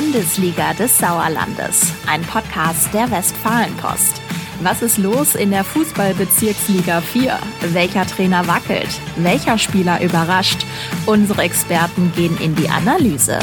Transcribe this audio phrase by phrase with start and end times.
[0.00, 4.22] Bundesliga des Sauerlandes, ein Podcast der Westfalenpost.
[4.62, 7.36] Was ist los in der Fußballbezirksliga 4?
[7.72, 8.88] Welcher Trainer wackelt?
[9.16, 10.64] Welcher Spieler überrascht?
[11.06, 13.40] Unsere Experten gehen in die Analyse.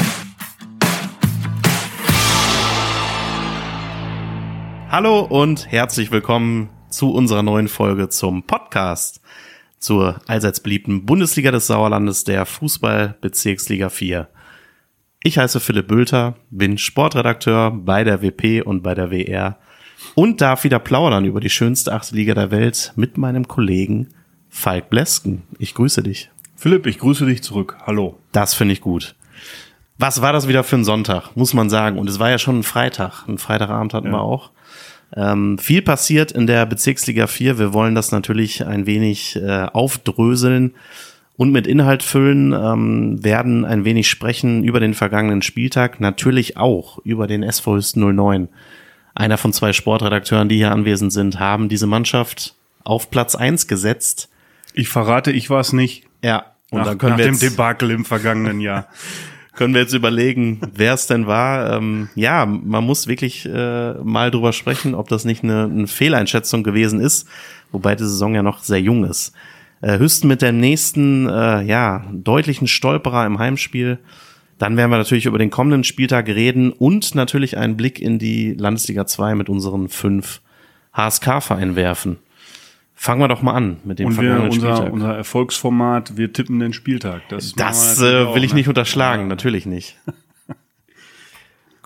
[4.88, 9.20] Hallo und herzlich willkommen zu unserer neuen Folge zum Podcast
[9.78, 14.30] zur allseits beliebten Bundesliga des Sauerlandes der Fußballbezirksliga 4.
[15.26, 19.58] Ich heiße Philipp Bülter, bin Sportredakteur bei der WP und bei der WR
[20.14, 24.10] und darf wieder plaudern über die schönste achte Liga der Welt mit meinem Kollegen
[24.50, 25.42] Falk Blesken.
[25.58, 26.30] Ich grüße dich.
[26.54, 27.76] Philipp, ich grüße dich zurück.
[27.84, 28.20] Hallo.
[28.30, 29.16] Das finde ich gut.
[29.98, 31.98] Was war das wieder für ein Sonntag, muss man sagen.
[31.98, 33.26] Und es war ja schon ein Freitag.
[33.26, 34.12] Ein Freitagabend hatten ja.
[34.12, 34.52] wir auch.
[35.12, 37.58] Ähm, viel passiert in der Bezirksliga 4.
[37.58, 40.74] Wir wollen das natürlich ein wenig äh, aufdröseln
[41.36, 46.98] und mit Inhalt füllen, ähm, werden ein wenig sprechen über den vergangenen Spieltag, natürlich auch
[47.04, 48.48] über den SV Hüsten 09
[49.16, 54.28] einer von zwei Sportredakteuren, die hier anwesend sind, haben diese Mannschaft auf Platz eins gesetzt.
[54.74, 56.04] Ich verrate, ich war es nicht.
[56.22, 56.52] Ja.
[56.70, 58.88] Und nach, dann können nach wir jetzt, dem Debakel im vergangenen Jahr.
[59.54, 61.72] können wir jetzt überlegen, wer es denn war.
[61.72, 66.62] Ähm, ja, man muss wirklich äh, mal drüber sprechen, ob das nicht eine, eine Fehleinschätzung
[66.62, 67.26] gewesen ist,
[67.72, 69.32] wobei die Saison ja noch sehr jung ist.
[69.80, 73.98] Äh, Hüsten mit der nächsten, äh, ja, deutlichen Stolperer im Heimspiel
[74.58, 78.54] dann werden wir natürlich über den kommenden Spieltag reden und natürlich einen Blick in die
[78.54, 80.40] Landesliga 2 mit unseren fünf
[80.94, 82.18] HSK-Vereinen werfen.
[82.94, 84.92] Fangen wir doch mal an mit dem und wir, unser, Spieltag.
[84.92, 87.28] Unser Erfolgsformat, wir tippen den Spieltag.
[87.28, 88.60] Das, das äh, will ich ne?
[88.60, 89.98] nicht unterschlagen, natürlich nicht.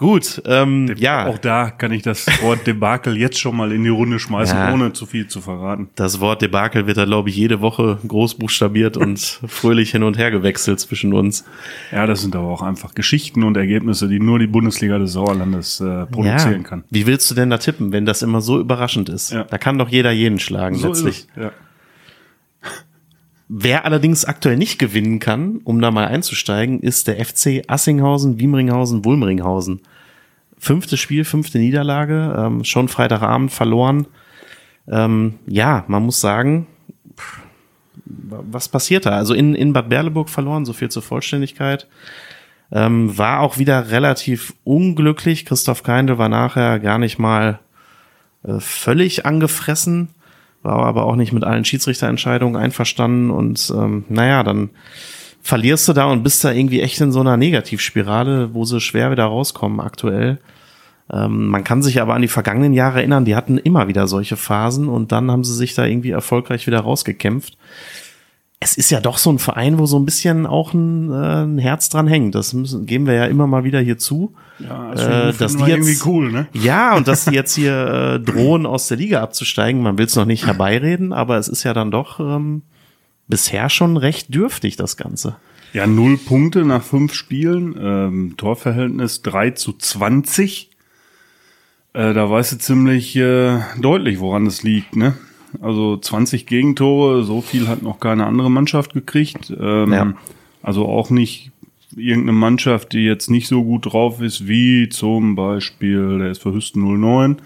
[0.00, 1.26] Gut, ähm, ja.
[1.26, 4.72] Auch da kann ich das Wort Debakel jetzt schon mal in die Runde schmeißen, ja.
[4.72, 5.90] ohne zu viel zu verraten.
[5.94, 10.16] Das Wort Debakel wird da, glaube ich, jede Woche groß buchstabiert und fröhlich hin und
[10.16, 11.44] her gewechselt zwischen uns.
[11.92, 15.80] Ja, das sind aber auch einfach Geschichten und Ergebnisse, die nur die Bundesliga des Sauerlandes
[15.80, 16.66] äh, produzieren ja.
[16.66, 16.84] kann.
[16.88, 19.32] Wie willst du denn da tippen, wenn das immer so überraschend ist?
[19.32, 19.44] Ja.
[19.44, 21.26] Da kann doch jeder jeden schlagen, so letztlich.
[21.36, 21.52] Ja.
[23.52, 29.04] Wer allerdings aktuell nicht gewinnen kann, um da mal einzusteigen, ist der FC Assinghausen, Wiemringhausen,
[29.04, 29.82] Wulmringhausen.
[30.60, 34.06] Fünftes Spiel, fünfte Niederlage, ähm, schon Freitagabend verloren.
[34.88, 36.66] Ähm, ja, man muss sagen,
[38.04, 39.10] was passiert da?
[39.10, 41.88] Also in, in Bad Berleburg verloren, so viel zur Vollständigkeit.
[42.70, 45.44] Ähm, war auch wieder relativ unglücklich.
[45.44, 47.58] Christoph Keindl war nachher gar nicht mal
[48.44, 50.10] äh, völlig angefressen
[50.62, 54.70] war aber auch nicht mit allen Schiedsrichterentscheidungen einverstanden und ähm, naja, dann
[55.42, 59.10] verlierst du da und bist da irgendwie echt in so einer Negativspirale, wo sie schwer
[59.10, 60.38] wieder rauskommen aktuell.
[61.12, 64.36] Ähm, man kann sich aber an die vergangenen Jahre erinnern, die hatten immer wieder solche
[64.36, 67.56] Phasen und dann haben sie sich da irgendwie erfolgreich wieder rausgekämpft
[68.62, 71.58] es ist ja doch so ein Verein, wo so ein bisschen auch ein, äh, ein
[71.58, 72.34] Herz dran hängt.
[72.34, 74.34] Das müssen, geben wir ja immer mal wieder hier zu.
[74.58, 76.46] Ja, äh, dass die jetzt, irgendwie cool, ne?
[76.52, 77.72] Ja, und dass die jetzt hier
[78.16, 79.82] äh, drohen, aus der Liga abzusteigen.
[79.82, 82.60] Man will es noch nicht herbeireden, aber es ist ja dann doch ähm,
[83.30, 85.36] bisher schon recht dürftig, das Ganze.
[85.72, 90.70] Ja, null Punkte nach fünf Spielen, ähm, Torverhältnis drei zu zwanzig.
[91.92, 95.14] Äh, da weißt du ziemlich äh, deutlich, woran es liegt, ne?
[95.60, 99.52] Also 20 Gegentore, so viel hat noch keine andere Mannschaft gekriegt.
[99.58, 100.14] Ähm, ja.
[100.62, 101.50] Also auch nicht
[101.96, 106.82] irgendeine Mannschaft, die jetzt nicht so gut drauf ist, wie zum Beispiel der SV Hüsten
[106.82, 107.42] 09.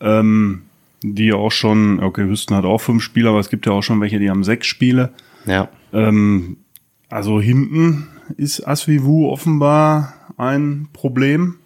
[0.00, 0.62] Ähm,
[1.02, 4.00] die auch schon, okay, Hüsten hat auch fünf Spiele, aber es gibt ja auch schon
[4.00, 5.10] welche, die haben sechs Spiele.
[5.46, 5.68] Ja.
[5.92, 6.58] Ähm,
[7.08, 11.56] also hinten ist Asvivu offenbar ein Problem.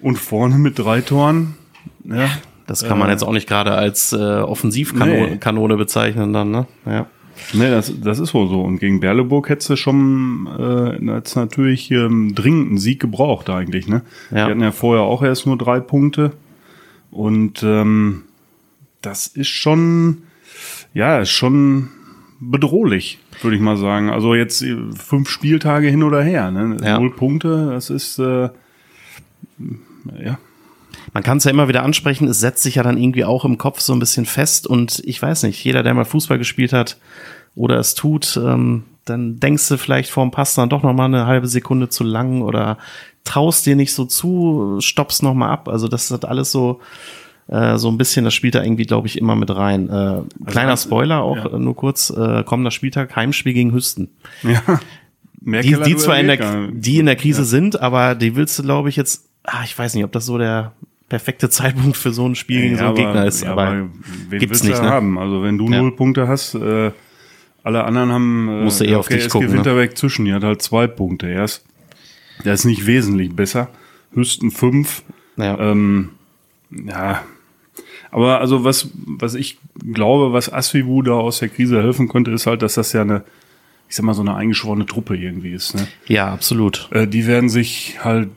[0.00, 1.56] Und vorne mit drei Toren,
[2.04, 2.30] ja,
[2.66, 5.36] das kann man äh, jetzt auch nicht gerade als äh, Offensivkanone nee.
[5.36, 6.66] Kanone bezeichnen dann, ne?
[6.86, 7.06] Ja.
[7.52, 8.62] Nee, das, das ist wohl so.
[8.62, 13.88] Und gegen Berleburg hättest du schon äh, jetzt natürlich ähm, dringend einen Sieg gebraucht eigentlich,
[13.88, 14.02] ne?
[14.30, 14.46] Ja.
[14.46, 16.32] Die hatten ja vorher auch erst nur drei Punkte.
[17.10, 18.22] Und ähm,
[19.02, 20.22] das ist schon,
[20.94, 21.88] ja, ist schon
[22.40, 24.10] bedrohlich, würde ich mal sagen.
[24.10, 26.76] Also jetzt äh, fünf Spieltage hin oder her, ne?
[26.82, 26.98] Ja.
[26.98, 28.48] Null Punkte, das ist äh,
[30.22, 30.38] ja
[31.12, 33.58] man kann es ja immer wieder ansprechen, es setzt sich ja dann irgendwie auch im
[33.58, 36.98] Kopf so ein bisschen fest und ich weiß nicht, jeder, der mal Fußball gespielt hat
[37.54, 41.06] oder es tut, ähm, dann denkst du vielleicht vor dem Pass dann doch noch mal
[41.06, 42.78] eine halbe Sekunde zu lang oder
[43.24, 45.68] traust dir nicht so zu, stoppst noch mal ab.
[45.68, 46.80] Also das hat alles so
[47.50, 49.88] äh, so ein bisschen, das spielt da irgendwie, glaube ich, immer mit rein.
[49.88, 51.58] Äh, also kleiner Spoiler auch ja.
[51.58, 54.08] nur kurz, äh, kommender Spieltag, Heimspiel gegen Hüsten.
[54.42, 54.80] Ja.
[55.40, 57.46] die, die zwar in der, die in der Krise ja.
[57.46, 60.38] sind, aber die willst du, glaube ich, jetzt, ah, ich weiß nicht, ob das so
[60.38, 60.72] der
[61.08, 63.42] perfekte Zeitpunkt für so ein Spiel gegen ja, so einen Gegner ist.
[63.42, 64.80] Ja, aber, aber gibt's nicht.
[64.80, 64.88] Ne?
[64.88, 65.18] haben?
[65.18, 65.80] Also wenn du ja.
[65.80, 66.92] null Punkte hast, äh,
[67.64, 68.48] alle anderen haben.
[68.48, 69.52] Äh, Musst du eher okay, auf dich SG gucken.
[69.52, 69.94] Winterberg ne?
[69.94, 71.26] zwischen, die hat halt zwei Punkte.
[71.26, 71.64] Er ist,
[72.44, 73.70] der ist nicht wesentlich besser.
[74.14, 75.02] Hüsten fünf.
[75.36, 75.58] Ja.
[75.58, 76.10] Ähm,
[76.70, 77.22] ja.
[78.10, 79.58] Aber also was, was ich
[79.92, 83.22] glaube, was Asvivu da aus der Krise helfen könnte, ist halt, dass das ja eine,
[83.88, 85.74] ich sag mal, so eine eingeschworene Truppe irgendwie ist.
[85.74, 85.86] Ne?
[86.06, 86.88] ja, absolut.
[86.90, 88.28] Äh, die werden sich halt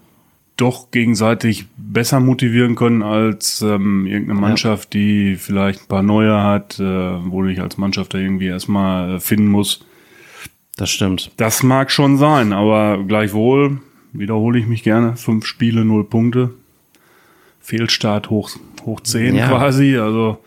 [0.58, 6.80] doch gegenseitig besser motivieren können als ähm, irgendeine Mannschaft, die vielleicht ein paar neue hat,
[6.80, 9.84] äh, wo du dich als Mannschaft da irgendwie erstmal äh, finden muss.
[10.76, 11.32] Das stimmt.
[11.38, 13.80] Das mag schon sein, aber gleichwohl
[14.12, 15.16] wiederhole ich mich gerne.
[15.16, 16.52] Fünf Spiele, null Punkte.
[17.60, 18.50] Fehlstart hoch,
[18.86, 19.48] hoch zehn Ja.
[19.48, 19.98] quasi.
[19.98, 20.38] Also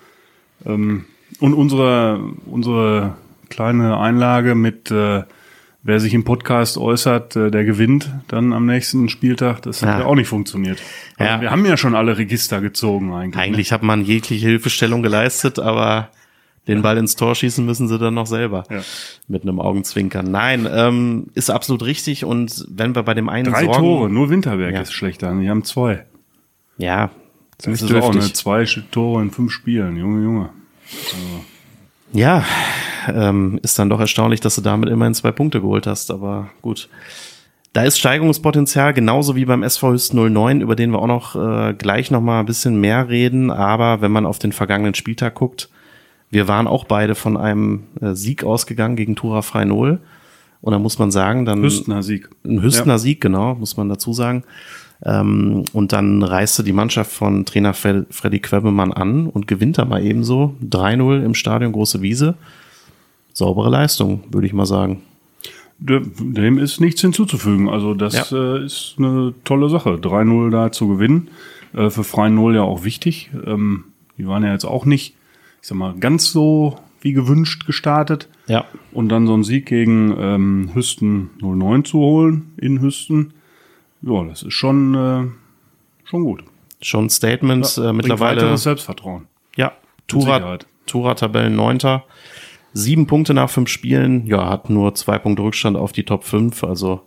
[0.64, 1.04] ähm,
[1.40, 3.14] und unsere, unsere
[3.50, 5.22] kleine Einlage mit äh,
[5.82, 9.62] wer sich im Podcast äußert, äh, der gewinnt dann am nächsten Spieltag.
[9.62, 9.98] Das hat Ja.
[10.00, 10.80] ja auch nicht funktioniert.
[11.16, 11.40] Also Ja.
[11.40, 13.40] Wir haben ja schon alle Register gezogen eigentlich.
[13.42, 16.08] Eigentlich hat man jegliche Hilfestellung geleistet, aber
[16.66, 18.64] den Ball ins Tor schießen müssen sie dann noch selber.
[18.68, 18.80] Ja.
[19.28, 20.28] Mit einem Augenzwinkern.
[20.28, 22.24] Nein, ähm, ist absolut richtig.
[22.24, 25.32] Und wenn wir bei dem einen Drei Sorgen, Tore, nur Winterberg ist schlechter.
[25.40, 26.04] Die haben zwei.
[26.78, 27.10] Ja,
[27.58, 28.22] Das ist ist auch dürftig.
[28.22, 29.96] eine zwei Tore in fünf Spielen.
[29.96, 30.50] Junge, Junge.
[32.12, 32.44] Ja,
[33.08, 36.88] ähm, ist dann doch erstaunlich, dass du damit immerhin zwei Punkte geholt hast, aber gut.
[37.72, 41.74] Da ist Steigerungspotenzial, genauso wie beim SV Hüsten 09, über den wir auch noch äh,
[41.74, 43.50] gleich noch mal ein bisschen mehr reden.
[43.50, 45.68] Aber wenn man auf den vergangenen Spieltag guckt,
[46.30, 50.00] wir waren auch beide von einem äh, Sieg ausgegangen gegen Tura Freinol.
[50.62, 52.30] Und da muss man sagen, dann Hüstener Sieg.
[52.44, 54.44] ein Hüstener Sieg, genau, muss man dazu sagen.
[55.04, 59.84] Ähm, und dann reiste die Mannschaft von Trainer Fre Freddy Quebemann an und gewinnt da
[59.84, 62.34] mal ebenso 3-0 im Stadion Große Wiese.
[63.32, 65.02] Saubere Leistung, würde ich mal sagen.
[65.78, 67.68] De- Dem ist nichts hinzuzufügen.
[67.68, 69.90] Also das äh, ist eine tolle Sache.
[69.96, 71.28] 3-0 da zu gewinnen.
[71.74, 73.30] Äh, für Freien Null ja auch wichtig.
[73.44, 73.84] Ähm,
[74.16, 75.14] die waren ja jetzt auch nicht,
[75.60, 78.28] ich sag mal, ganz so wie gewünscht gestartet.
[78.48, 78.64] Ja.
[78.92, 83.34] Und dann so einen Sieg gegen ähm, Hüsten 09 zu holen in Hüsten.
[84.06, 86.44] Ja, das ist schon, äh, schon gut.
[86.80, 88.42] Schon ein Statement äh, mittlerweile.
[88.42, 89.26] weiteres Selbstvertrauen.
[89.56, 89.72] Ja,
[90.06, 90.66] Tura, Sicherheit.
[90.86, 92.04] Tura Tabellen Neunter.
[92.72, 94.26] Sieben Punkte nach fünf Spielen.
[94.26, 96.62] Ja, hat nur zwei Punkte Rückstand auf die Top 5.
[96.62, 97.02] Also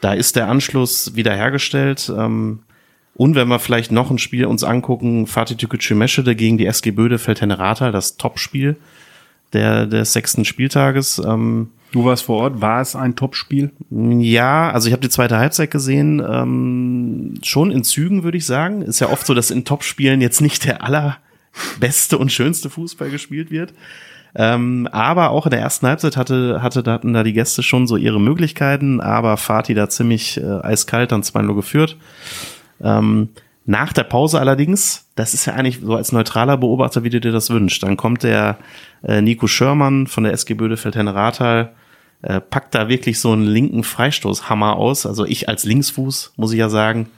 [0.00, 2.12] da ist der Anschluss wiederhergestellt.
[2.16, 2.60] Ähm,
[3.14, 6.92] und wenn wir vielleicht noch ein Spiel uns angucken, Fatih Tükücü Meschede gegen die SG
[6.92, 8.76] Bödefeld Henneratal, das Topspiel
[9.52, 11.18] der, des sechsten Spieltages.
[11.18, 12.60] Ähm, Du warst vor Ort.
[12.60, 13.72] War es ein Topspiel?
[13.90, 18.82] ja, also ich habe die zweite Halbzeit gesehen, ähm, schon in Zügen würde ich sagen.
[18.82, 23.50] Ist ja oft so, dass in Topspielen jetzt nicht der allerbeste und schönste Fußball gespielt
[23.50, 23.74] wird.
[24.34, 27.96] Ähm, aber auch in der ersten Halbzeit hatte, hatte, hatten da die Gäste schon so
[27.96, 31.96] ihre Möglichkeiten, aber Fatih da ziemlich äh, eiskalt dann 2-0 geführt.
[32.80, 33.30] Ähm,
[33.66, 37.32] nach der Pause allerdings, das ist ja eigentlich so als neutraler Beobachter, wie du dir
[37.32, 38.58] das wünschst, dann kommt der
[39.02, 41.72] äh, Nico Schörmann von der SG Bödefeld Henne-Rathal,
[42.22, 45.06] äh, packt da wirklich so einen linken Freistoßhammer aus.
[45.06, 47.08] Also ich als Linksfuß, muss ich ja sagen.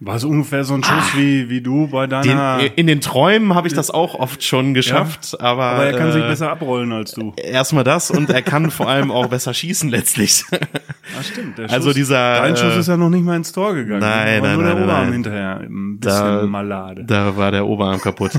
[0.00, 2.58] War es ungefähr so ein Schuss wie, wie du bei Den, deiner...
[2.76, 6.22] in den Träumen habe ich das auch oft schon geschafft, aber, aber er kann sich
[6.22, 7.32] äh, besser abrollen als du.
[7.36, 10.44] erstmal das und er kann vor allem auch besser schießen letztlich.
[10.52, 11.58] Ah, stimmt.
[11.58, 14.00] Der Also dieser, Dein Schuss äh, ist ja noch nicht mal ins Tor gegangen.
[14.00, 15.12] Nein, war nein, nur nein, der Oberarm nein.
[15.12, 15.56] hinterher.
[15.60, 17.04] Ein bisschen Da- malade.
[17.04, 18.32] Da war der Oberarm kaputt.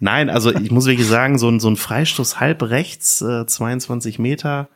[0.00, 4.18] Nein, also ich muss wirklich sagen, so ein, so ein Freistoß halb rechts, äh, 22
[4.18, 4.68] Meter,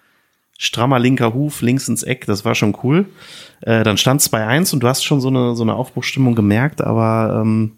[0.59, 3.07] strammer linker Huf, links ins Eck, das war schon cool.
[3.63, 7.41] Äh, dann stand 2-1 und du hast schon so eine, so eine Aufbruchstimmung gemerkt, aber
[7.41, 7.73] ähm,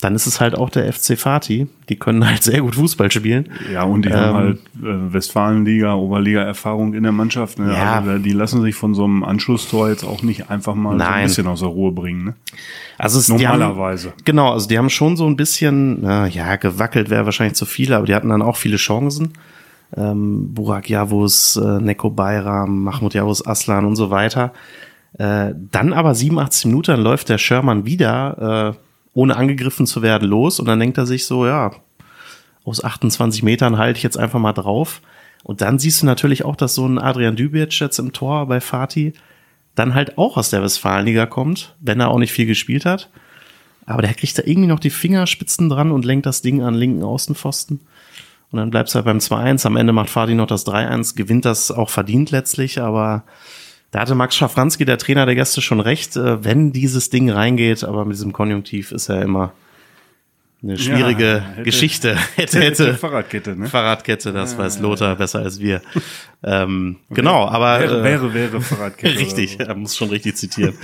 [0.00, 1.66] dann ist es halt auch der FC Fatih.
[1.88, 3.50] Die können halt sehr gut Fußball spielen.
[3.72, 7.58] Ja, und die Ähm, haben halt äh, Westfalenliga, Oberliga-Erfahrung in der Mannschaft.
[7.58, 7.72] Ne?
[7.72, 8.00] Ja.
[8.00, 11.12] Also, die lassen sich von so einem Anschlusstor jetzt auch nicht einfach mal so Nein.
[11.12, 12.24] ein bisschen aus der Ruhe bringen.
[12.24, 12.34] Ne?
[12.98, 14.12] Also es, die haben, Normalerweise.
[14.24, 17.92] Genau, also die haben schon so ein bisschen, na, ja, gewackelt wäre wahrscheinlich zu viel,
[17.92, 19.32] aber die hatten dann auch viele Chancen.
[19.96, 24.52] Ähm, Burak Yavuz, äh, Neko Bayram, Mahmoud Yavuz Aslan und so weiter.
[25.18, 28.78] Äh, dann aber 87 Minuten läuft der Sherman wieder, äh,
[29.14, 31.70] ohne angegriffen zu werden, los und dann denkt er sich so, ja,
[32.64, 35.02] aus 28 Metern halte ich jetzt einfach mal drauf.
[35.44, 38.60] Und dann siehst du natürlich auch, dass so ein Adrian Dübic jetzt im Tor bei
[38.60, 39.12] Fatih
[39.74, 43.10] dann halt auch aus der Westfalenliga kommt, wenn er auch nicht viel gespielt hat.
[43.86, 47.02] Aber der kriegt da irgendwie noch die Fingerspitzen dran und lenkt das Ding an linken
[47.02, 47.80] Außenpfosten.
[48.50, 49.66] Und dann bleibst du halt beim 2-1.
[49.66, 53.24] Am Ende macht Fatih noch das 3-1, gewinnt das auch verdient letztlich, aber
[53.90, 57.84] da hatte Max Schafranski, der Trainer der Gäste, schon recht, äh, wenn dieses Ding reingeht,
[57.84, 59.52] aber mit diesem Konjunktiv ist ja immer
[60.62, 62.16] eine schwierige Ja, hätte- Geschichte.
[62.36, 62.94] Hätte, hätte.
[62.94, 63.66] Fahrradkette, ne?
[63.68, 65.80] Fahrradkette, das weiß Lothar besser als wir.
[66.46, 69.18] Ähm, genau, aber Wäre, äh, wäre, wäre Fahrradkette.
[69.18, 70.74] Richtig, er muss schon richtig zitieren.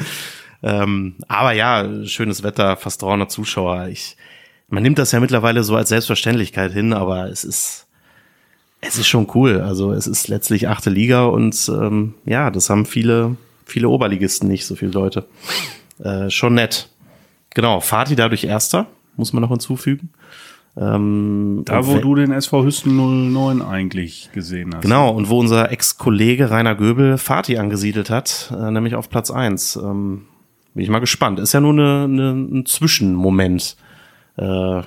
[0.62, 3.88] ähm, aber ja, schönes Wetter, fast 300 Zuschauer.
[3.88, 4.16] Ich,
[4.70, 7.86] man nimmt das ja mittlerweile so als Selbstverständlichkeit hin, aber es ist,
[8.80, 9.60] es ist schon cool.
[9.60, 13.36] Also es ist letztlich achte Liga und ähm, ja, das haben viele,
[13.66, 15.26] viele Oberligisten nicht, so viele Leute.
[16.02, 16.88] Äh, schon nett.
[17.54, 18.86] Genau, Fatih dadurch Erster,
[19.16, 20.10] muss man noch hinzufügen.
[20.76, 22.96] Ähm, Da, wo du den SV Hüsten
[23.32, 24.82] 09 eigentlich gesehen hast.
[24.82, 29.76] Genau, und wo unser Ex-Kollege Rainer Göbel Fatih angesiedelt hat, äh, nämlich auf Platz eins.
[29.76, 30.26] Ähm,
[30.74, 31.40] bin ich mal gespannt.
[31.40, 33.76] Ist ja nur eine, eine, ein Zwischenmoment.
[34.40, 34.82] Äh,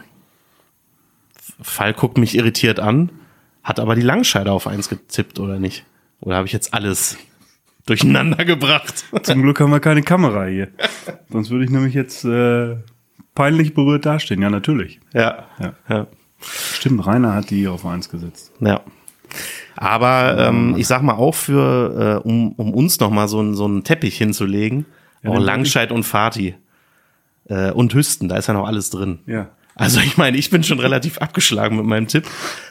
[1.61, 3.09] Fall guckt mich irritiert an,
[3.63, 5.85] hat aber die Langscheide auf eins getippt, oder nicht?
[6.19, 7.17] Oder habe ich jetzt alles
[7.85, 9.05] durcheinander gebracht?
[9.23, 10.69] Zum Glück haben wir keine Kamera hier.
[11.29, 12.77] Sonst würde ich nämlich jetzt äh,
[13.35, 14.41] peinlich berührt dastehen.
[14.41, 14.99] Ja, natürlich.
[15.13, 15.45] ja.
[15.59, 15.73] Ja.
[15.89, 16.07] ja.
[16.39, 18.51] Stimmt, Rainer hat die auf eins gesetzt.
[18.59, 18.81] Ja.
[19.75, 23.55] Aber ähm, ich sag mal auch für, äh, um, um uns noch mal so, einen-
[23.55, 24.85] so einen Teppich hinzulegen,
[25.23, 26.55] Ja, auch Langscheid und Fatih
[27.49, 29.19] äh, und Hüsten, da ist ja noch alles drin.
[29.25, 29.49] Ja.
[29.75, 32.25] Also ich meine, ich bin schon relativ abgeschlagen mit meinem Tipp,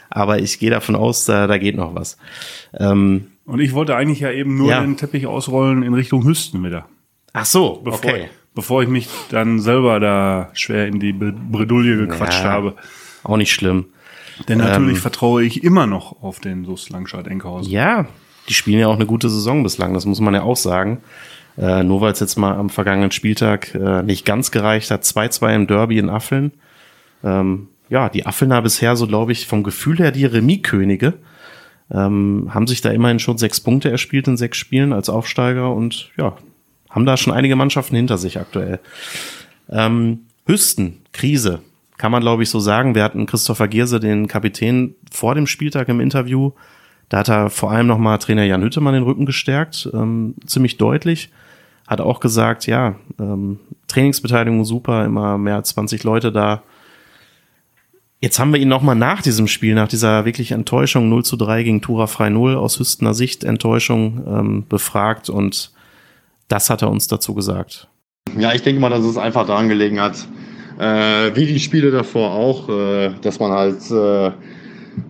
[0.08, 2.16] aber ich gehe davon aus, da, da geht noch was.
[2.78, 4.80] Ähm, Und ich wollte eigentlich ja eben nur Ja.
[4.80, 6.86] den Teppich ausrollen in Richtung Hüsten wieder.
[7.32, 8.28] ach so, Bevor, okay.
[8.54, 12.50] bevor ich mich dann selber da schwer in die Bredouille gequatscht Ja.
[12.50, 12.76] habe.
[13.24, 13.86] Auch nicht schlimm.
[14.48, 15.02] Denn natürlich Ähm.
[15.02, 17.70] vertraue ich immer noch auf den SUS Langscheid-Enkhausen.
[17.70, 18.06] Ja,
[18.48, 20.98] die spielen ja auch eine gute Saison bislang, das muss man ja auch sagen.
[21.58, 25.54] Äh, nur weil es jetzt mal am vergangenen Spieltag äh, nicht ganz gereicht hat, 2-2
[25.54, 26.52] im Derby in Affeln.
[27.22, 31.14] Ähm, ja, die Affelner bisher so, glaube ich, vom Gefühl her die Remis-Könige.
[31.90, 36.10] Ähm, haben sich da immerhin schon sechs Punkte erspielt in sechs Spielen als Aufsteiger und
[36.16, 36.36] ja,
[36.88, 38.80] haben da schon einige Mannschaften hinter sich aktuell.
[39.68, 41.60] Ähm, Hüsten, Krise,
[41.98, 42.94] kann man glaube ich so sagen.
[42.94, 46.52] Wir hatten Christopher Gierse, den Kapitän, vor dem Spieltag im Interview.
[47.12, 51.28] Da hat er vor allem nochmal Trainer Jan Hüttemann den Rücken gestärkt, ähm, ziemlich deutlich.
[51.86, 56.62] Hat auch gesagt, ja, ähm, Trainingsbeteiligung super, immer mehr als 20 Leute da.
[58.22, 61.64] Jetzt haben wir ihn nochmal nach diesem Spiel, nach dieser wirklich Enttäuschung 0 zu 3
[61.64, 65.70] gegen Tura Frei 0 aus Hüstener Sicht Enttäuschung ähm, befragt und
[66.48, 67.88] das hat er uns dazu gesagt.
[68.38, 70.16] Ja, ich denke mal, dass es einfach daran gelegen hat,
[70.78, 74.32] äh, wie die Spiele davor auch, äh, dass man halt äh,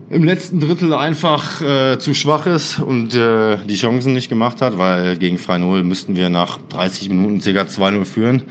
[0.09, 4.77] im letzten Drittel einfach äh, zu schwach ist und äh, die Chancen nicht gemacht hat,
[4.77, 7.63] weil gegen 3-0 müssten wir nach 30 Minuten ca.
[7.63, 8.43] 2-0 führen.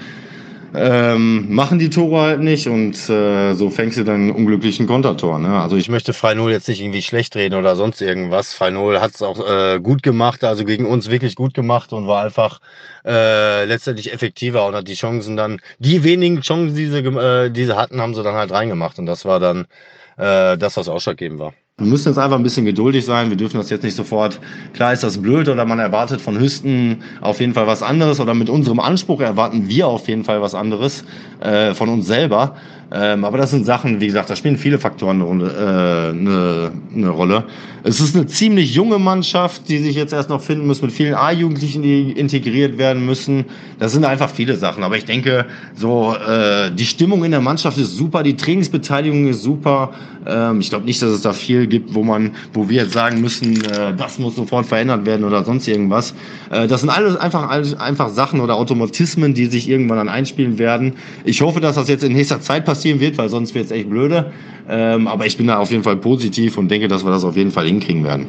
[0.74, 5.38] Ähm, machen die Tore halt nicht und äh, so fängst du dann unglücklichen Kontertor.
[5.38, 5.60] Ne?
[5.60, 8.58] Also ich möchte 3-0 jetzt nicht irgendwie schlecht reden oder sonst irgendwas.
[8.58, 12.24] 3-0 hat es auch äh, gut gemacht, also gegen uns wirklich gut gemacht und war
[12.24, 12.60] einfach
[13.04, 17.66] äh, letztendlich effektiver und hat die Chancen dann, die wenigen Chancen, die sie, äh, die
[17.66, 19.66] sie hatten, haben sie dann halt reingemacht und das war dann
[20.16, 21.52] äh, das, was ausschlaggebend war.
[21.78, 23.30] Wir müssen jetzt einfach ein bisschen geduldig sein.
[23.30, 24.38] Wir dürfen das jetzt nicht sofort.
[24.74, 28.34] Klar ist das blöd oder man erwartet von Hüsten auf jeden Fall was anderes oder
[28.34, 31.04] mit unserem Anspruch erwarten wir auf jeden Fall was anderes
[31.40, 32.56] äh, von uns selber.
[32.90, 37.08] Ähm, aber das sind Sachen, wie gesagt, da spielen viele Faktoren eine, äh, eine, eine
[37.08, 37.44] Rolle.
[37.84, 41.14] Es ist eine ziemlich junge Mannschaft, die sich jetzt erst noch finden muss, mit vielen
[41.14, 43.44] A-Jugendlichen, die integriert werden müssen.
[43.80, 44.84] Das sind einfach viele Sachen.
[44.84, 49.42] Aber ich denke, so äh, die Stimmung in der Mannschaft ist super, die Trainingsbeteiligung ist
[49.42, 49.90] super.
[50.26, 53.20] Ähm, ich glaube nicht, dass es da viel gibt, wo man, wo wir jetzt sagen
[53.20, 56.14] müssen, äh, das muss sofort verändert werden oder sonst irgendwas.
[56.50, 60.58] Äh, das sind alles einfach, alles einfach Sachen oder Automatismen, die sich irgendwann dann einspielen
[60.58, 60.92] werden.
[61.24, 63.88] Ich hoffe, dass das jetzt in nächster Zeit passieren wird, weil sonst wird es echt
[63.88, 64.32] blöde.
[64.68, 67.36] Ähm, aber ich bin da auf jeden Fall positiv und denke, dass wir das auf
[67.36, 68.26] jeden Fall hinkriegen werden.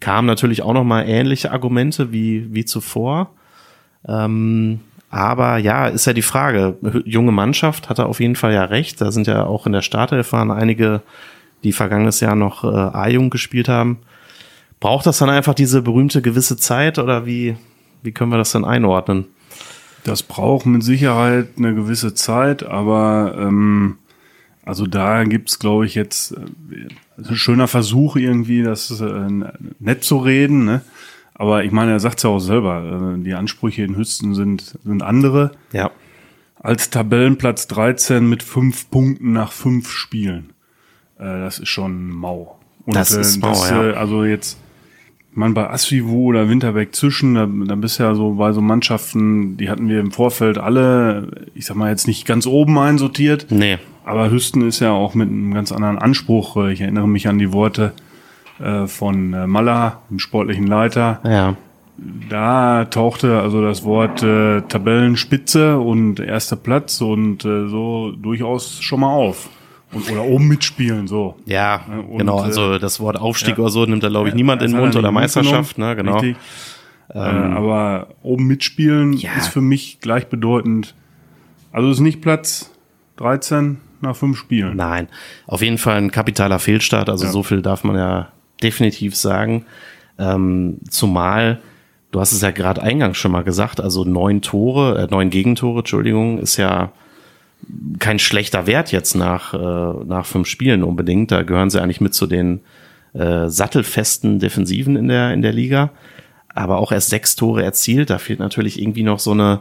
[0.00, 3.30] kamen natürlich auch noch mal ähnliche Argumente wie, wie zuvor.
[4.08, 6.78] Ähm, aber ja, ist ja die Frage.
[7.04, 9.00] Junge Mannschaft hat er auf jeden Fall ja recht.
[9.00, 11.02] Da sind ja auch in der Startelf waren einige,
[11.62, 13.98] die vergangenes Jahr noch äh, A-Jung gespielt haben.
[14.80, 17.56] Braucht das dann einfach diese berühmte gewisse Zeit oder wie,
[18.02, 19.26] wie können wir das denn einordnen?
[20.04, 23.96] Das braucht mit Sicherheit eine gewisse Zeit, aber ähm,
[24.64, 29.28] also da gibt's glaube ich, jetzt äh, ein schöner Versuch irgendwie, das äh,
[29.78, 30.64] nett zu reden.
[30.64, 30.82] Ne?
[31.34, 35.02] Aber ich meine, er sagt's ja auch selber, äh, die Ansprüche in Hüsten sind, sind
[35.02, 35.52] andere.
[35.72, 35.90] Ja.
[36.60, 40.50] Als Tabellenplatz 13 mit fünf Punkten nach fünf Spielen.
[41.18, 42.58] Äh, das ist schon mau.
[42.86, 43.90] Und, Das ist mau, ja.
[43.90, 44.58] äh, Also jetzt,
[45.36, 49.68] man bei Asvivu oder Winterberg zwischen, da, da bist ja so bei so Mannschaften, die
[49.70, 53.78] hatten wir im Vorfeld alle, ich sag mal jetzt nicht ganz oben einsortiert, Nee.
[54.04, 56.56] aber Hüsten ist ja auch mit einem ganz anderen Anspruch.
[56.56, 57.92] Äh, Ich erinnere mich an die Worte
[58.60, 61.20] äh, von äh, Malla, dem sportlichen Leiter.
[61.24, 61.56] Ja.
[62.28, 69.00] Da tauchte also das Wort äh, Tabellenspitze und erster Platz und äh, so durchaus schon
[69.00, 69.48] mal auf.
[69.94, 71.36] Und, oder oben mitspielen, so.
[71.46, 72.40] Ja, und, genau.
[72.40, 73.62] äh, Also das Wort Aufstieg ja.
[73.62, 75.94] oder so nimmt da, glaube ich, niemand in den Mund er oder Meisterschaft, ne?
[75.96, 76.14] Genau.
[76.18, 76.36] richtig.
[77.10, 79.30] äh, aber oben mitspielen Ja.
[79.36, 80.94] ist für mich gleichbedeutend.
[81.72, 82.70] Also ist nicht Platz
[83.16, 84.76] 13 nach fünf Spielen.
[84.76, 85.08] Nein,
[85.46, 87.08] auf jeden Fall ein kapitaler Fehlstart.
[87.08, 87.30] Also Ja.
[87.30, 88.28] so viel darf man ja
[88.62, 89.64] definitiv sagen.
[90.18, 91.60] Ähm, zumal
[92.10, 95.80] Du hast es ja gerade eingangs schon mal gesagt, also neun Tore, äh, neun Gegentore,
[95.80, 96.92] Entschuldigung, ist ja
[97.98, 101.30] kein schlechter Wert jetzt nach, äh, nach fünf Spielen unbedingt.
[101.30, 102.60] Da gehören sie eigentlich mit zu den
[103.14, 105.90] äh, sattelfesten Defensiven in der, in der Liga.
[106.48, 108.10] Aber auch erst sechs Tore erzielt.
[108.10, 109.60] Da fehlt natürlich irgendwie noch so eine,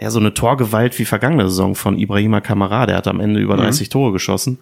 [0.00, 2.86] ja, so eine Torgewalt wie vergangene Saison von Ibrahima Kamara.
[2.86, 3.92] Der hat am Ende über 30 mhm.
[3.92, 4.58] Tore geschossen.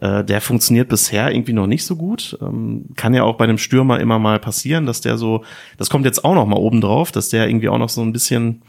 [0.00, 2.38] Äh, der funktioniert bisher irgendwie noch nicht so gut.
[2.40, 5.44] Ähm, kann ja auch bei einem Stürmer immer mal passieren, dass der so,
[5.76, 8.12] das kommt jetzt auch noch mal oben drauf, dass der irgendwie auch noch so ein
[8.12, 8.62] bisschen,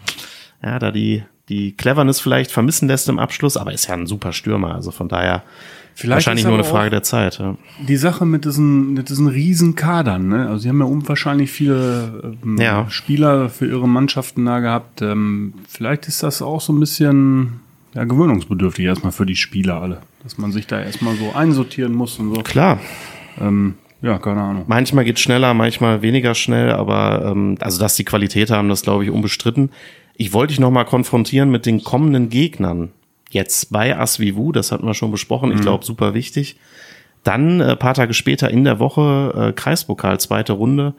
[0.63, 4.31] ja, da die, die Cleverness vielleicht vermissen lässt im Abschluss, aber ist ja ein super
[4.31, 4.75] Stürmer.
[4.75, 5.43] Also von daher
[5.95, 7.39] vielleicht wahrscheinlich nur eine Frage der Zeit.
[7.39, 7.57] Ja.
[7.87, 10.47] Die Sache mit diesen, mit diesen riesen Kadern, ne?
[10.47, 12.89] Also sie haben ja unwahrscheinlich viele ähm, ja.
[12.89, 15.01] Spieler für ihre Mannschaften da gehabt.
[15.01, 17.59] Ähm, vielleicht ist das auch so ein bisschen
[17.95, 20.01] ja, gewöhnungsbedürftig erstmal für die Spieler alle.
[20.23, 22.41] Dass man sich da erstmal so einsortieren muss und so.
[22.43, 22.79] Klar.
[23.41, 24.65] Ähm, ja, keine Ahnung.
[24.67, 29.03] Manchmal geht schneller, manchmal weniger schnell, aber ähm, also dass die Qualität haben, das glaube
[29.03, 29.71] ich unbestritten.
[30.19, 32.89] Ich wollte dich nochmal konfrontieren mit den kommenden Gegnern.
[33.29, 35.61] Jetzt bei Asvivu, das hatten wir schon besprochen, ich mhm.
[35.61, 36.57] glaube super wichtig.
[37.23, 40.93] Dann äh, paar Tage später in der Woche äh, Kreispokal, zweite Runde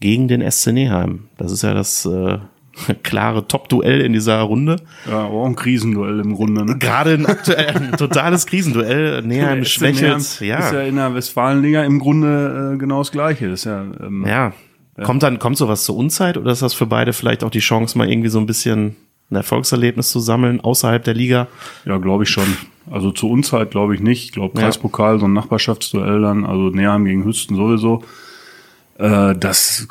[0.00, 1.28] gegen den SC Neheim.
[1.36, 2.38] Das ist ja das äh,
[3.04, 4.74] klare Top-Duell in dieser Runde.
[5.08, 6.64] Ja, aber auch ein Krisenduell im Grunde.
[6.64, 6.78] Ne?
[6.78, 9.22] Gerade ein, aktuell, ein totales Krisenduell.
[9.24, 10.40] Neheim schwächelt.
[10.40, 10.58] Ja.
[10.58, 13.50] Ist ja in der Westfalenliga im Grunde äh, genau das Gleiche.
[13.50, 14.52] Das ist ja, ähm, ja.
[14.98, 15.04] Ja.
[15.04, 17.96] Kommt dann, kommt sowas zur Unzeit oder ist das für beide vielleicht auch die Chance,
[17.96, 18.96] mal irgendwie so ein bisschen
[19.30, 21.46] ein Erfolgserlebnis zu sammeln außerhalb der Liga?
[21.84, 22.56] Ja, glaube ich schon.
[22.90, 24.24] Also zur Unzeit glaube ich nicht.
[24.24, 25.20] Ich glaube, Kreispokal, ja.
[25.20, 28.02] so ein Nachbarschaftsduell dann, also Neheim gegen Hüsten sowieso.
[28.98, 29.86] Äh, das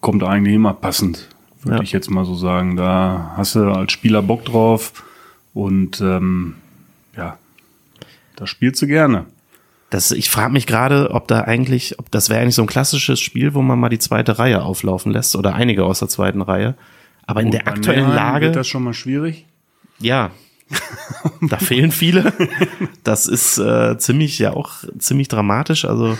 [0.00, 1.28] kommt eigentlich immer passend
[1.66, 1.82] würde ja.
[1.82, 2.76] ich jetzt mal so sagen.
[2.76, 5.04] Da hast du als Spieler Bock drauf
[5.54, 6.54] und ähm,
[7.16, 7.38] ja,
[8.36, 9.26] da spielst du gerne.
[9.90, 13.20] Das, ich frage mich gerade, ob da eigentlich, ob das wäre eigentlich so ein klassisches
[13.20, 16.74] Spiel, wo man mal die zweite Reihe auflaufen lässt oder einige aus der zweiten Reihe.
[17.26, 18.46] Aber in der aktuellen Neheim Lage.
[18.46, 19.46] Wird das schon mal schwierig?
[19.98, 20.30] Ja.
[21.42, 22.32] da fehlen viele.
[23.04, 25.84] Das ist äh, ziemlich, ja auch ziemlich dramatisch.
[25.84, 26.18] Also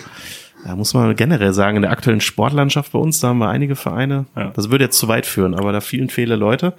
[0.65, 3.77] da muss man generell sagen, in der aktuellen Sportlandschaft bei uns, da haben wir einige
[3.77, 4.27] Vereine.
[4.37, 4.51] Ja.
[4.51, 6.75] Das würde jetzt zu weit führen, aber da vielen viele Leute.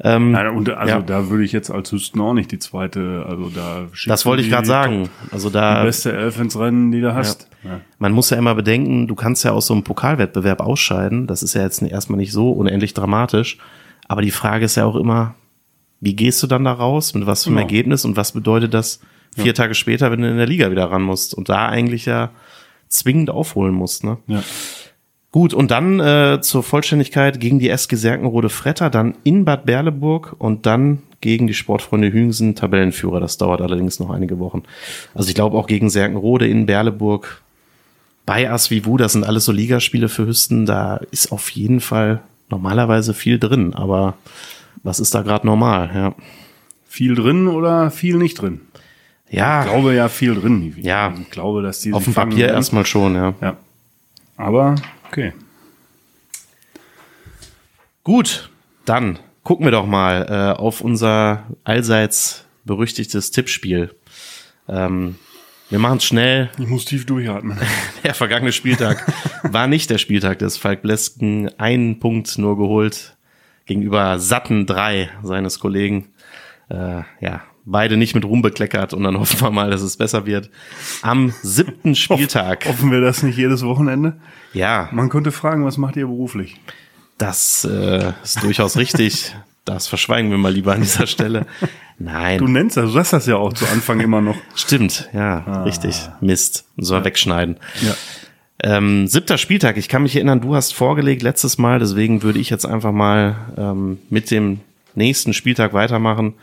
[0.00, 1.00] Ähm, Nein, und also ja.
[1.00, 4.50] da würde ich jetzt als Hüsten auch nicht die zweite, also da Das wollte ich
[4.50, 5.08] gerade sagen.
[5.30, 7.48] Also da die beste Elf ins Rennen, die du hast.
[7.64, 7.70] Ja.
[7.70, 7.80] Ja.
[7.98, 11.26] Man muss ja immer bedenken, du kannst ja aus so einem Pokalwettbewerb ausscheiden.
[11.26, 13.58] Das ist ja jetzt erstmal nicht so unendlich dramatisch.
[14.06, 15.34] Aber die Frage ist ja auch immer,
[16.00, 17.14] wie gehst du dann da raus?
[17.14, 17.66] Mit was für einem genau.
[17.66, 18.04] Ergebnis?
[18.04, 19.00] Und was bedeutet das
[19.34, 21.34] vier Tage später, wenn du in der Liga wieder ran musst?
[21.34, 22.30] Und da eigentlich ja
[22.88, 24.04] zwingend aufholen musst.
[24.04, 24.18] Ne?
[24.26, 24.42] Ja.
[25.36, 30.34] Gut, und dann äh, zur Vollständigkeit gegen die SG Serkenrode Fretter, dann in Bad Berleburg
[30.38, 33.20] und dann gegen die Sportfreunde Hüngsen, Tabellenführer.
[33.20, 34.62] Das dauert allerdings noch einige Wochen.
[35.14, 37.42] Also ich glaube auch gegen Serkenrode in Berleburg,
[38.24, 43.12] bei Asvivu, das sind alles so Ligaspiele für Hüsten, da ist auf jeden Fall normalerweise
[43.12, 44.14] viel drin, aber
[44.84, 46.14] was ist da gerade normal, ja.
[46.88, 48.62] Viel drin oder viel nicht drin?
[49.28, 49.64] Ja.
[49.64, 50.72] Ich glaube ja viel drin.
[50.78, 51.12] Ich ja.
[51.20, 53.34] Ich glaube, dass die auf dem Papier erstmal schon, ja.
[53.42, 53.58] Ja.
[54.38, 54.76] Aber
[55.08, 55.32] okay.
[58.04, 58.50] Gut,
[58.84, 63.94] dann gucken wir doch mal äh, auf unser allseits berüchtigtes Tippspiel.
[64.68, 65.16] Ähm,
[65.68, 66.50] wir machen es schnell.
[66.58, 67.58] Ich muss tief durchatmen.
[68.04, 69.04] der vergangene Spieltag
[69.42, 71.50] war nicht der Spieltag des Falk Blesken.
[71.58, 73.16] Einen Punkt nur geholt
[73.66, 76.12] gegenüber satten drei seines Kollegen.
[76.68, 80.24] Äh, ja, beide nicht mit Ruhm bekleckert und dann hoffen wir mal, dass es besser
[80.24, 80.48] wird.
[81.02, 82.64] Am siebten Spieltag.
[82.66, 84.16] Hoffen wir das nicht jedes Wochenende?
[84.54, 84.88] Ja.
[84.92, 86.56] Man könnte fragen, was macht ihr beruflich?
[87.18, 89.34] Das äh, ist durchaus richtig.
[89.64, 91.46] Das verschweigen wir mal lieber an dieser Stelle.
[91.98, 92.38] Nein.
[92.38, 94.36] Du nennst das, du sagst das ja auch zu Anfang immer noch.
[94.54, 95.62] Stimmt, ja, ah.
[95.64, 96.08] richtig.
[96.20, 96.66] Mist.
[96.76, 97.04] So ja.
[97.04, 97.56] wegschneiden.
[97.80, 97.94] Ja.
[98.62, 102.48] Ähm, siebter Spieltag, ich kann mich erinnern, du hast vorgelegt letztes Mal, deswegen würde ich
[102.48, 104.60] jetzt einfach mal ähm, mit dem
[104.94, 106.34] nächsten Spieltag weitermachen.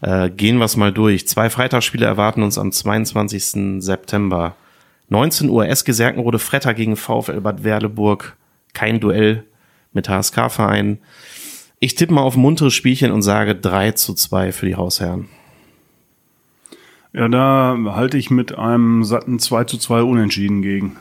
[0.00, 1.26] Äh, gehen wir es mal durch.
[1.26, 3.82] Zwei Freitagsspiele erwarten uns am 22.
[3.82, 4.56] September.
[5.08, 8.36] 19 Uhr SG Serkenrode Fretter gegen VfL Bad Werleburg.
[8.74, 9.44] Kein Duell
[9.92, 10.98] mit HSK-Verein.
[11.78, 15.28] Ich tippe mal auf ein munteres Spielchen und sage 3 zu 2 für die Hausherren.
[17.12, 20.96] Ja, da halte ich mit einem satten 2 zu 2 Unentschieden gegen.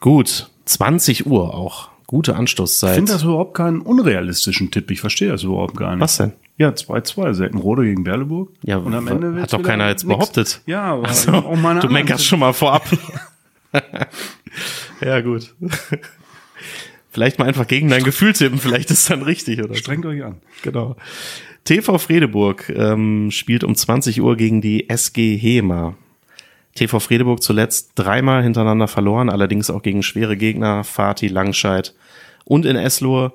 [0.00, 1.90] Gut, 20 Uhr auch.
[2.06, 2.90] Gute Anstoßzeit.
[2.90, 4.90] Ich finde das überhaupt keinen unrealistischen Tipp.
[4.90, 6.02] Ich verstehe das überhaupt gar nicht.
[6.02, 6.32] Was denn?
[6.56, 8.50] Ja, 2-2, Seltenrode gegen Berleburg.
[8.62, 10.16] Ja, und am Ende hat doch keiner jetzt nix.
[10.16, 10.62] behauptet.
[10.66, 12.86] Ja, aber also, auch meine Du meckerst schon mal vorab.
[15.00, 15.54] ja, gut.
[17.10, 19.74] Vielleicht mal einfach gegen dein Gefühl tippen, vielleicht ist dann richtig, oder?
[19.74, 20.36] Strengt euch an.
[20.60, 20.96] Genau.
[21.64, 25.96] TV Fredeburg ähm, spielt um 20 Uhr gegen die SG Hema.
[26.76, 31.94] TV Fredeburg zuletzt dreimal hintereinander verloren, allerdings auch gegen schwere Gegner, Fatih, Langscheid
[32.44, 33.32] und in Eslohe.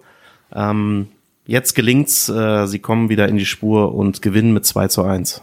[0.53, 1.07] Ähm,
[1.45, 5.41] jetzt gelingt's, äh, sie kommen wieder in die Spur und gewinnen mit 2 zu 1.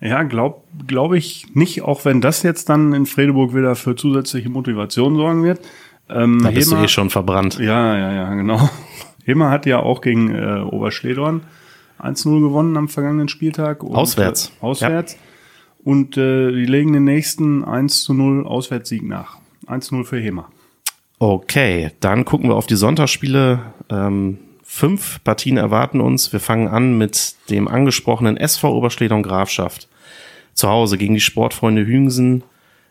[0.00, 4.48] Ja, glaube glaub ich nicht, auch wenn das jetzt dann in Fredeburg wieder für zusätzliche
[4.48, 5.60] Motivation sorgen wird.
[6.08, 7.58] Ähm, da bist Hema, du eh schon verbrannt.
[7.58, 8.70] Ja, ja, ja, genau.
[9.24, 11.42] Hema hat ja auch gegen äh, Oberschledorn
[12.00, 13.84] 1-0 gewonnen am vergangenen Spieltag.
[13.84, 14.52] Auswärts.
[14.60, 15.12] Äh, auswärts.
[15.14, 15.18] Ja.
[15.84, 19.38] Und äh, die legen den nächsten 1-0 Auswärtssieg nach.
[19.66, 20.48] 1-0 für Hema.
[21.18, 23.60] Okay, dann gucken wir auf die Sonntagsspiele.
[23.90, 26.32] Ähm, fünf Partien erwarten uns.
[26.32, 29.88] Wir fangen an mit dem angesprochenen SV Oberschledorn Grafschaft.
[30.54, 32.42] Zu Hause gegen die Sportfreunde Hüngsen.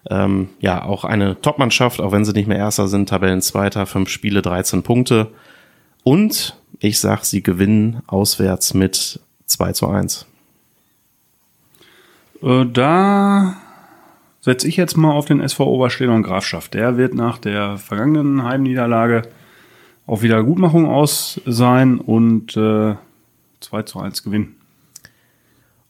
[0.10, 4.42] Ähm, ja, auch eine Topmannschaft, auch wenn sie nicht mehr Erster sind, Tabellenzweiter, fünf Spiele,
[4.42, 5.32] 13 Punkte.
[6.04, 10.26] Und ich sag, sie gewinnen auswärts mit 2 zu 1.
[12.42, 13.56] Äh, da
[14.42, 16.74] setze ich jetzt mal auf den SV Oberstedter und Grafschaft.
[16.74, 19.24] Der wird nach der vergangenen Heimniederlage
[20.06, 22.96] auf Wiedergutmachung aus sein und äh,
[23.60, 24.56] 2 zu 1 gewinnen.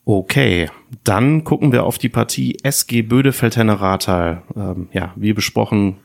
[0.05, 0.69] Okay,
[1.03, 4.41] dann gucken wir auf die Partie SG Bödefeld-Henne-Rathal.
[4.55, 5.97] Ähm, ja, wie besprochen,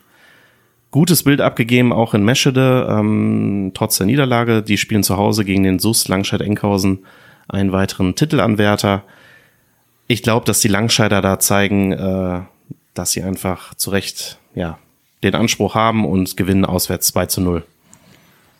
[0.91, 4.63] gutes Bild abgegeben, auch in Meschede, ähm, trotz der Niederlage.
[4.63, 7.07] Die spielen zu Hause gegen den SUS Langscheid-Enkhausen,
[7.49, 9.05] einen weiteren Titelanwärter.
[10.07, 12.41] Ich glaube, dass die Langscheider da zeigen, äh,
[12.93, 14.79] dass sie einfach zu Recht ja,
[15.23, 17.65] den Anspruch haben und gewinnen auswärts 2 zu 0.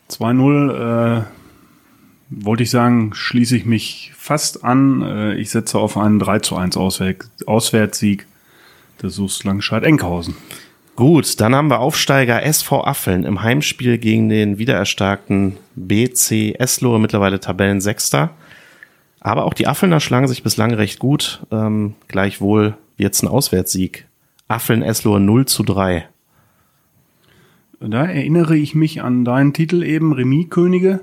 [0.09, 1.23] 2-0, äh,
[2.29, 5.01] wollte ich sagen, schließe ich mich fast an.
[5.01, 8.25] Äh, ich setze auf einen 3 zu 1 Auswär Auswärtssieg
[9.01, 10.35] des SUS Langscheid-Enkhausen.
[10.95, 17.39] Gut, dann haben wir Aufsteiger SV Affeln im Heimspiel gegen den wiedererstarkten BC Eslohe, mittlerweile
[17.41, 18.29] Tabellensechster.
[19.25, 21.41] Aber auch die Affelner schlagen sich bislang recht gut.
[21.49, 24.05] Ähm, gleichwohl jetzt ein Auswärtssieg.
[24.47, 26.07] Affeln Eslohe 0 zu 3.
[27.79, 30.99] Da erinnere ich mich an deinen Titel eben, Remis-Könige.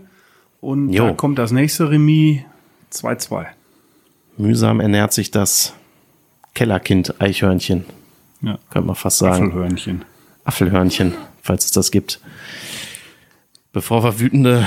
[0.61, 1.08] Und jo.
[1.08, 2.42] da kommt das nächste Remis
[2.92, 3.46] 2-2.
[4.37, 5.74] Mühsam ernährt sich das
[6.54, 7.87] Kellerkind Eichhörnchen.
[8.40, 8.56] Ja.
[8.70, 9.48] Könnte man fast sagen.
[9.48, 10.04] Affelhörnchen.
[10.44, 12.20] Affelhörnchen, falls es das gibt.
[13.72, 14.66] Bevor wir wütende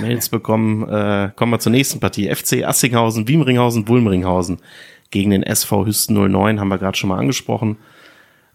[0.00, 2.32] Mails bekommen, äh, kommen wir zur nächsten Partie.
[2.32, 4.58] FC Assinghausen, Wiemringhausen, Wulmringhausen
[5.10, 7.78] gegen den SV Hüsten 09 haben wir gerade schon mal angesprochen.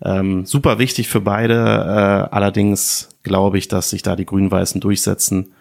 [0.02, 1.56] Ähm, super wichtig für beide.
[1.56, 5.52] Äh, allerdings glaube ich, dass sich da die Grün-Weißen durchsetzen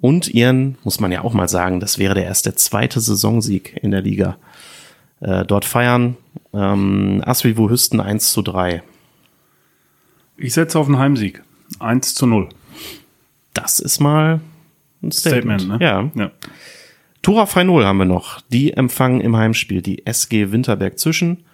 [0.00, 3.90] und ihren, muss man ja auch mal sagen, das wäre der erste zweite Saisonsieg in
[3.90, 4.36] der Liga.
[5.20, 6.16] Äh, dort feiern
[6.52, 8.82] ähm, Asvivu Hüsten 1 zu 3.
[10.36, 11.42] Ich setze auf einen Heimsieg.
[11.80, 12.48] 1 zu 0.
[13.60, 14.40] Das ist mal
[15.02, 15.62] ein Statement.
[15.62, 15.86] Statement ne?
[15.86, 16.10] Ja.
[16.14, 16.30] ja.
[17.22, 18.40] Tura Freinol haben wir noch.
[18.52, 21.44] Die empfangen im Heimspiel die SG Winterberg zwischen.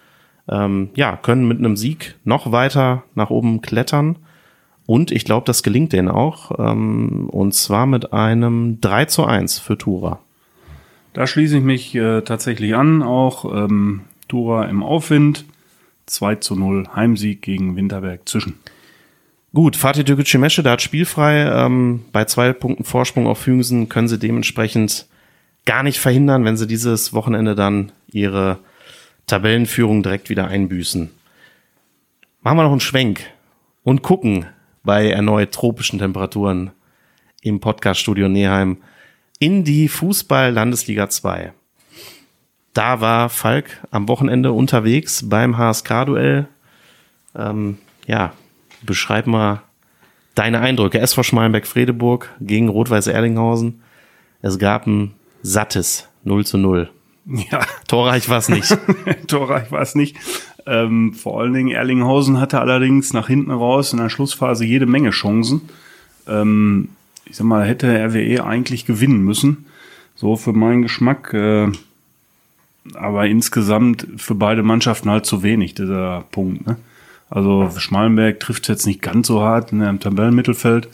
[0.47, 4.17] Ähm, ja, können mit einem Sieg noch weiter nach oben klettern.
[4.85, 6.59] Und ich glaube, das gelingt denen auch.
[6.59, 10.19] Ähm, und zwar mit einem 3 zu 1 für Tura.
[11.13, 13.01] Da schließe ich mich äh, tatsächlich an.
[13.01, 15.45] Auch ähm, Tura im Aufwind.
[16.05, 18.59] 2 zu 0 Heimsieg gegen Winterberg zwischen.
[19.55, 21.45] Gut, Fatih Dögücü da hat spielfrei.
[21.49, 25.07] Ähm, bei zwei Punkten Vorsprung auf Hüngsen können sie dementsprechend
[25.63, 28.59] gar nicht verhindern, wenn sie dieses Wochenende dann ihre
[29.27, 31.09] Tabellenführung direkt wieder einbüßen.
[32.41, 33.21] Machen wir noch einen Schwenk
[33.83, 34.45] und gucken,
[34.83, 36.71] bei erneut tropischen Temperaturen
[37.41, 38.79] im Podcaststudio Neheim
[39.39, 41.53] in die Fußball-Landesliga 2.
[42.73, 46.47] Da war Falk am Wochenende unterwegs beim HSK-Duell.
[47.37, 48.33] Ähm, ja,
[48.83, 49.61] beschreib mal
[50.35, 50.99] deine Eindrücke.
[50.99, 53.81] SV Schmalenberg-Fredeburg gegen Rot-Weiß Erlinghausen.
[54.41, 56.89] Es gab ein sattes 0 zu 0.
[57.25, 57.65] Ja.
[57.87, 58.77] Torreich war es nicht.
[59.27, 60.17] Torreich war es nicht.
[60.67, 65.11] Ähm, vor allen Dingen Erlinghausen hatte allerdings nach hinten raus in der Schlussphase jede Menge
[65.11, 65.61] Chancen.
[66.27, 66.89] Ähm,
[67.25, 69.65] ich sag mal, hätte RWE eigentlich gewinnen müssen.
[70.15, 71.33] So für meinen Geschmack.
[71.33, 71.71] Äh,
[72.93, 76.67] aber insgesamt für beide Mannschaften halt zu wenig, dieser Punkt.
[76.67, 76.77] Ne?
[77.35, 80.87] Also Schmalenberg trifft jetzt nicht ganz so hart in einem Tabellenmittelfeld.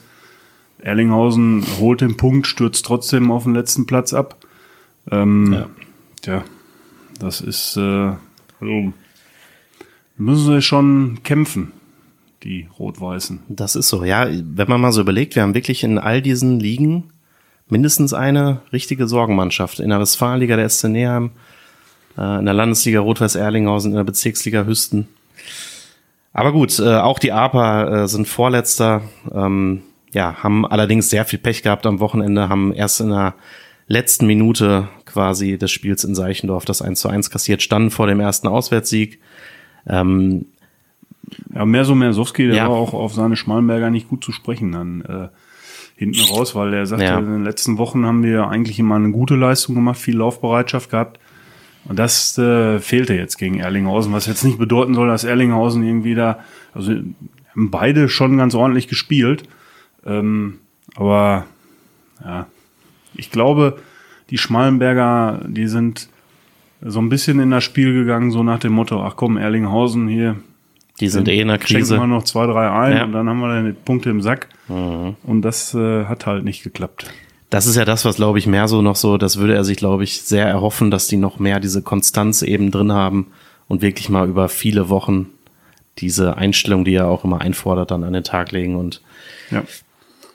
[0.80, 4.38] Erlinghausen holt den Punkt, stürzt trotzdem auf den letzten Platz ab.
[5.12, 5.69] Ähm, ja.
[6.23, 6.43] Tja,
[7.19, 8.13] das ist, äh,
[8.60, 8.93] also
[10.17, 11.73] müssen sie schon kämpfen,
[12.41, 13.41] die Rot-Weißen.
[13.47, 14.27] Das ist so, ja.
[14.27, 17.12] Wenn man mal so überlegt, wir haben wirklich in all diesen Ligen
[17.69, 19.80] mindestens eine richtige Sorgenmannschaft.
[19.80, 21.34] In der Westfalenliga der SC Neheim,
[22.17, 25.08] äh, in der Landesliga Rot-Weiß Erlinghausen, in der Bezirksliga Hüsten.
[26.34, 29.02] Aber gut, äh, auch die APA äh, sind Vorletzter,
[29.34, 29.82] ähm,
[30.13, 33.36] ja, haben allerdings sehr viel Pech gehabt am Wochenende, haben erst in der
[33.88, 38.20] letzten Minute quasi des Spiels in Seichendorf das 1 zu 1 kassiert, standen vor dem
[38.20, 39.20] ersten Auswärtssieg.
[39.88, 40.46] Ähm,
[41.54, 42.70] ja, mehr so Mersowski, der ja.
[42.70, 44.72] war auch auf seine Schmalenberger nicht gut zu sprechen.
[44.72, 45.28] Dann, äh,
[46.02, 47.20] hinten raus, weil er sagte, Ja.
[47.20, 51.20] in den letzten Wochen haben wir eigentlich immer eine gute Leistung gemacht, viel Laufbereitschaft gehabt.
[51.86, 56.15] Und das äh, fehlte jetzt gegen Erlinghausen, was jetzt nicht bedeuten soll, dass Erlinghausen irgendwie
[56.15, 56.39] da,
[56.74, 59.44] also haben beide schon ganz ordentlich gespielt.
[60.06, 60.60] Ähm,
[60.96, 61.46] aber
[62.24, 62.46] ja,
[63.15, 63.80] ich glaube,
[64.30, 66.08] die Schmalenberger, die sind
[66.82, 70.38] so ein bisschen in das Spiel gegangen, so nach dem Motto, ach komm, Erlinghausen hier,
[71.00, 71.98] Die sind eh in der schenken Krise.
[71.98, 73.04] wir noch zwei, drei ein Ja.
[73.06, 74.48] und dann haben wir dann die Punkte im Sack.
[74.67, 77.12] Und das äh, hat halt nicht geklappt.
[77.52, 79.78] Das ist ja das, was glaube ich mehr so noch so, das würde er sich
[79.78, 83.28] glaube ich sehr erhoffen, dass die noch mehr diese Konstanz eben drin haben
[83.68, 85.28] und wirklich mal über viele Wochen
[86.00, 89.02] diese Einstellung, die er auch immer einfordert, dann an den Tag legen und
[89.52, 89.64] Ja.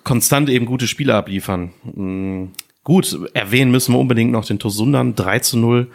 [0.04, 1.72] konstant eben gute Spiele abliefern.
[1.94, 2.44] Mm,
[2.86, 5.88] Gut, erwähnen müssen wir unbedingt noch den Tosundern 3 zu 0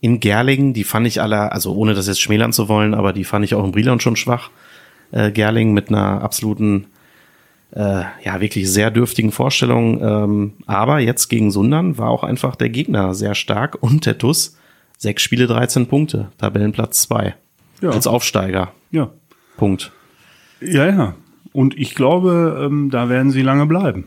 [0.00, 0.72] in Gerlingen.
[0.72, 3.54] Die fand ich alle, also ohne das jetzt schmälern zu wollen, aber die fand ich
[3.54, 4.48] auch in Brilon schon schwach.
[5.10, 6.86] Äh, Gerlingen mit einer absoluten,
[7.72, 10.00] äh, ja, wirklich sehr dürftigen Vorstellung.
[10.02, 14.56] Ähm, aber jetzt gegen Sundern war auch einfach der Gegner sehr stark und der TUS
[14.96, 17.34] sechs Spiele, 13 Punkte, Tabellenplatz 2.
[17.82, 17.90] Ja.
[17.90, 18.72] Als Aufsteiger.
[18.90, 19.10] Ja.
[19.56, 19.92] Punkt.
[20.60, 21.14] Ja, ja.
[21.52, 24.04] Und ich glaube, ähm, da werden sie lange bleiben.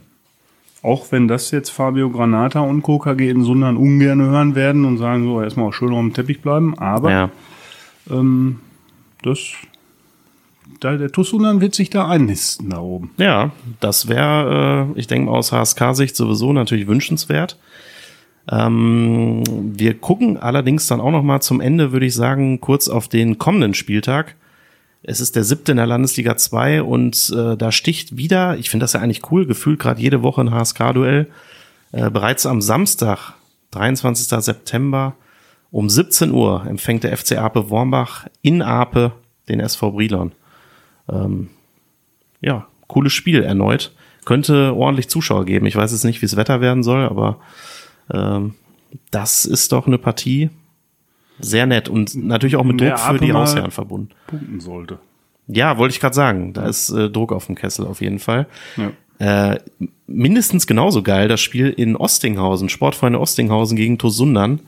[0.84, 2.98] Auch wenn das jetzt Fabio Granata und Co.
[3.00, 6.42] KG in Sundern ungern hören werden und sagen so, erstmal auch schön auf dem Teppich
[6.42, 6.78] bleiben.
[6.80, 7.30] Aber Ja.
[8.10, 8.60] ähm,
[9.22, 9.40] das,
[10.82, 13.12] da, der TuS Sundern wird sich da einnisten da oben.
[13.18, 17.58] Ja, das wäre, äh, ich denke mal aus HSK-Sicht sowieso natürlich wünschenswert.
[18.52, 23.08] Ähm, wir gucken allerdings dann auch noch mal zum Ende, würde ich sagen, kurz auf
[23.08, 24.36] den kommenden Spieltag.
[25.04, 28.84] Es ist der siebte in der Landesliga 2 und äh, da sticht wieder, ich finde
[28.84, 31.28] das ja eigentlich cool, gefühlt gerade jede Woche ein HSK-Duell.
[31.92, 33.34] Äh, bereits am Samstag,
[33.72, 34.44] 23.
[34.44, 35.16] September
[35.70, 39.14] um 17 Uhr empfängt der FC Ape Wormbach in Ape
[39.48, 40.34] den SV Brilon
[42.42, 43.92] ja, cooles Spiel erneut.
[44.26, 45.66] Könnte ordentlich Zuschauer geben.
[45.66, 47.40] Ich weiß jetzt nicht, wie das Wetter werden soll, aber
[48.14, 48.54] ähm,
[49.10, 50.50] das ist doch eine Partie
[51.40, 54.12] sehr nett und natürlich auch mit Druck für die Hausherren verbunden.
[54.28, 55.00] Punkten sollte.
[55.48, 56.54] Ja, wollte ich gerade sagen.
[56.54, 58.48] Da ist äh, Druck auf dem Kessel auf jeden Fall.
[58.78, 59.54] Ja.
[59.54, 59.60] Äh,
[60.08, 64.62] mindestens genauso geil das Spiel in Ostinghausen, Sportfreunde Ostinghausen gegen Tosundern.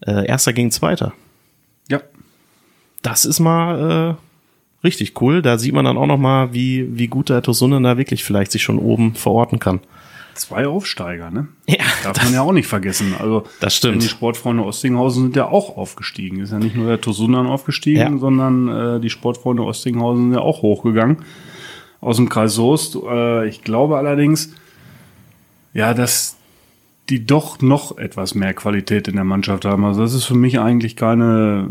[0.00, 1.12] Äh, erster gegen Zweiter.
[1.88, 2.00] ja.
[3.02, 4.25] Das ist mal äh,
[4.86, 5.42] richtig cool.
[5.42, 8.52] Da sieht man dann auch noch mal, wie, wie gut der Tosundern da wirklich vielleicht
[8.52, 9.80] sich schon oben verorten kann.
[10.34, 11.48] Zwei Aufsteiger, ne?
[11.66, 13.14] Ja, Darf man ja auch nicht vergessen.
[13.18, 14.02] Also Das stimmt.
[14.02, 16.40] Die Sportfreunde Ostinghausen sind ja auch aufgestiegen.
[16.40, 18.18] Ist ja nicht nur der Tosundan aufgestiegen, Ja.
[18.18, 21.18] sondern äh, die Sportfreunde Ostinghausen sind ja auch hochgegangen
[22.02, 22.96] aus dem Kreis Soest.
[22.96, 24.52] Äh, ich glaube allerdings,
[25.72, 26.36] ja, dass
[27.08, 29.84] die doch noch etwas mehr Qualität in der Mannschaft haben.
[29.84, 31.68] Also das ist für mich eigentlich keine,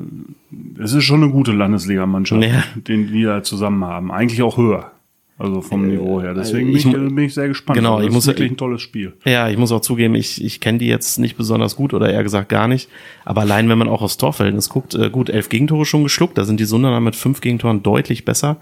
[0.82, 2.64] es ist schon eine gute Landesligamannschaft, Ja.
[2.76, 4.12] den die da zusammen haben.
[4.12, 4.92] Eigentlich auch höher.
[5.38, 6.34] Also vom Niveau her.
[6.34, 7.76] Deswegen ich bin, ich, bin ich sehr gespannt.
[7.78, 9.12] Genau, Also ich das muss- ist wirklich ein tolles Spiel.
[9.26, 12.24] Ja, ich muss auch zugeben, ich, ich kenne die jetzt nicht besonders gut oder eher
[12.24, 12.88] gesagt gar nicht.
[13.26, 16.46] Aber allein, wenn man auch aufs Torverhältnis guckt, äh, gut, elf Gegentore schon geschluckt, da
[16.46, 18.56] sind die Sunderner mit fünf Gegentoren deutlich besser.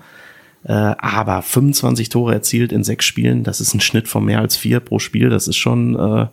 [0.63, 4.57] Äh, aber 25 Tore erzielt in sechs Spielen, das ist ein Schnitt von mehr als
[4.57, 6.25] vier pro Spiel, das ist schon äh,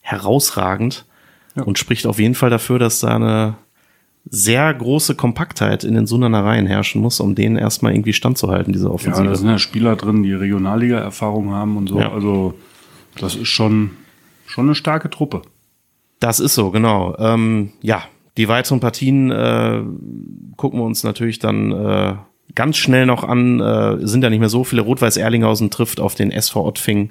[0.00, 1.06] herausragend
[1.56, 3.54] und spricht auf jeden Fall dafür, dass da eine
[4.28, 8.86] sehr große Kompaktheit in den Sunderner Reihen herrschen muss, um denen erstmal irgendwie standzuhalten, diese
[8.86, 9.26] Ja, Offensive.
[9.26, 11.98] da sind ja Spieler drin, die Regionalliga-Erfahrung haben und so.
[11.98, 12.12] Ja.
[12.12, 12.54] Also
[13.18, 13.90] das ist schon,
[14.46, 15.42] schon eine starke Truppe.
[16.20, 17.16] Das ist so, genau.
[17.18, 18.02] Ähm, ja,
[18.36, 19.82] die weiteren Partien äh,
[20.56, 22.14] gucken wir uns natürlich dann äh,
[22.54, 23.58] ganz schnell noch an.
[23.60, 24.82] Äh, sind ja nicht mehr so viele.
[24.82, 27.10] Rot-Weiß Erlinghausen trifft auf den SV Ottfing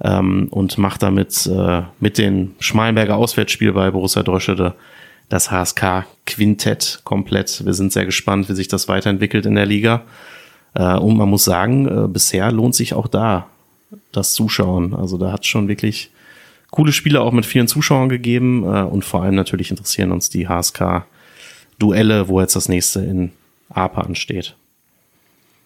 [0.00, 4.74] ähm, und macht damit äh, mit den Schmalenberger Auswärtsspiel bei Borussia Dorschede
[5.28, 7.64] das HSK Quintett komplett.
[7.64, 10.02] Wir sind sehr gespannt, wie sich das weiterentwickelt in der Liga.
[10.74, 13.48] Äh, und man muss sagen, äh, bisher lohnt sich auch da
[14.12, 14.94] das Zuschauen.
[14.94, 16.10] Also da hat schon wirklich
[16.70, 20.48] coole Spiele auch mit vielen Zuschauern gegeben äh, und vor allem natürlich interessieren uns die
[20.48, 23.32] HSK-Duelle, wo jetzt das nächste in
[23.68, 24.56] Ape ansteht.